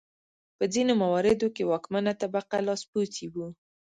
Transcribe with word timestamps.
په 0.57 0.65
ځینو 0.73 0.93
مواردو 1.03 1.47
کې 1.55 1.67
واکمنه 1.71 2.11
طبقه 2.21 2.57
لاسپوڅي 2.67 3.25
وو. 3.33 3.47